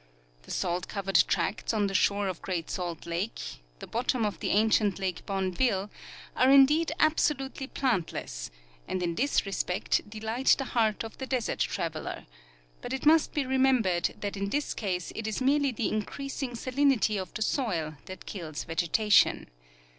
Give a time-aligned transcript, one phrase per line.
[0.41, 4.49] The salt covered tracts on the shore of Great Salt lake, the bottom of the
[4.49, 5.91] ancient lake Bonneville,
[6.35, 8.49] are indeed absolutely plantless,
[8.87, 12.25] and in this respect delight the heart of the desert traveler;
[12.81, 17.15] but it must be remembered that in this case it is merely the increasing salinity
[17.21, 19.47] of the soil that kills vegetation.